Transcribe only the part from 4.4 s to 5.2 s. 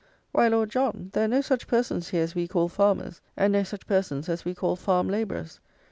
we call farm